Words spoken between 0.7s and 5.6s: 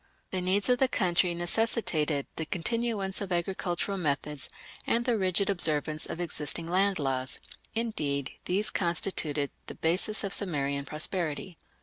the country necessitated the continuance of agricultural methods and the rigid